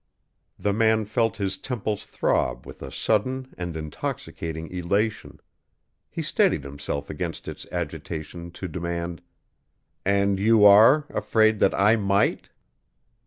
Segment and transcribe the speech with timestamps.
[0.57, 5.39] The man felt his temples throb with a sudden and intoxicating elation.
[6.09, 9.21] He steadied himself against its agitation to demand,
[10.03, 12.49] "And you are afraid that I might?"